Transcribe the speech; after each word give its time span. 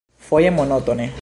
Foje 0.29 0.49
monotone. 0.49 1.13